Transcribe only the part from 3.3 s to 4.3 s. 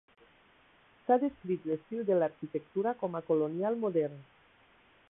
Colonial modern.